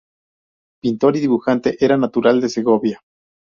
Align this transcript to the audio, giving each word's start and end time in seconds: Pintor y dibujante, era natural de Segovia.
Pintor 0.81 1.15
y 1.17 1.19
dibujante, 1.19 1.77
era 1.79 1.95
natural 1.95 2.41
de 2.41 2.49
Segovia. 2.49 3.01